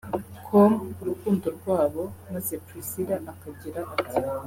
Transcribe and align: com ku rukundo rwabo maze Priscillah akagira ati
com 0.45 0.73
ku 0.95 1.01
rukundo 1.09 1.47
rwabo 1.57 2.03
maze 2.33 2.53
Priscillah 2.65 3.21
akagira 3.31 3.81
ati 3.95 4.17